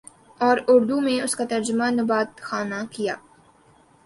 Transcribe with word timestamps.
اور 0.41 0.57
اردو 0.67 0.99
میں 0.99 1.19
اس 1.21 1.35
کا 1.35 1.45
ترجمہ 1.49 1.89
نبات 1.91 2.41
خانہ 2.41 2.83
کیا 2.91 3.15